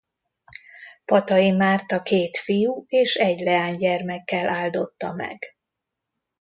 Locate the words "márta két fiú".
1.51-2.85